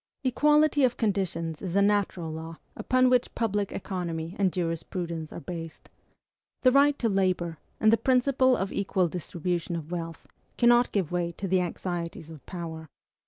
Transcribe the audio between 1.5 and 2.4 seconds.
is a natural